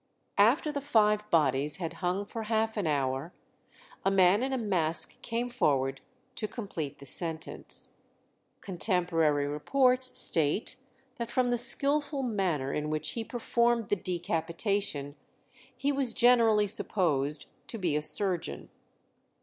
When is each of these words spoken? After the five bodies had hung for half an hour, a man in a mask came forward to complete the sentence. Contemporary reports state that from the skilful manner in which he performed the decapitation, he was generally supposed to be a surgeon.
After 0.39 0.71
the 0.71 0.81
five 0.81 1.29
bodies 1.29 1.77
had 1.77 1.93
hung 2.01 2.25
for 2.25 2.45
half 2.49 2.75
an 2.75 2.87
hour, 2.87 3.35
a 4.03 4.09
man 4.09 4.41
in 4.41 4.51
a 4.51 4.57
mask 4.57 5.21
came 5.21 5.47
forward 5.47 6.01
to 6.33 6.47
complete 6.47 6.97
the 6.97 7.05
sentence. 7.05 7.93
Contemporary 8.61 9.45
reports 9.47 10.19
state 10.19 10.77
that 11.17 11.29
from 11.29 11.51
the 11.51 11.57
skilful 11.59 12.23
manner 12.23 12.73
in 12.73 12.89
which 12.89 13.11
he 13.11 13.23
performed 13.23 13.89
the 13.89 13.95
decapitation, 13.95 15.17
he 15.77 15.91
was 15.91 16.15
generally 16.15 16.65
supposed 16.65 17.45
to 17.67 17.77
be 17.77 17.95
a 17.95 18.01
surgeon. 18.01 18.71